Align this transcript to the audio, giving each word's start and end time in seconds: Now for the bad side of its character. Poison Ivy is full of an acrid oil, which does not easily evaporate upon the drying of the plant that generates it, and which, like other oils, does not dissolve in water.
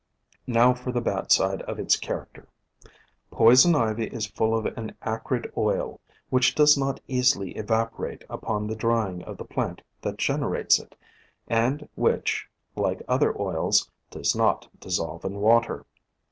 Now 0.47 0.73
for 0.73 0.91
the 0.91 0.99
bad 0.99 1.31
side 1.31 1.61
of 1.69 1.77
its 1.77 1.95
character. 1.95 2.47
Poison 3.29 3.75
Ivy 3.75 4.05
is 4.07 4.25
full 4.25 4.57
of 4.57 4.65
an 4.65 4.95
acrid 5.03 5.53
oil, 5.55 5.99
which 6.31 6.55
does 6.55 6.75
not 6.75 6.99
easily 7.07 7.51
evaporate 7.51 8.23
upon 8.27 8.65
the 8.65 8.75
drying 8.75 9.21
of 9.25 9.37
the 9.37 9.45
plant 9.45 9.83
that 10.01 10.17
generates 10.17 10.79
it, 10.79 10.95
and 11.47 11.87
which, 11.93 12.49
like 12.75 13.03
other 13.07 13.39
oils, 13.39 13.91
does 14.09 14.35
not 14.35 14.67
dissolve 14.79 15.23
in 15.23 15.35
water. 15.39 15.85